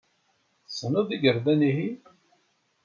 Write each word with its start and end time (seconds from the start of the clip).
Tessneḍ 0.67 1.07
igerdan-ihin? 1.15 1.97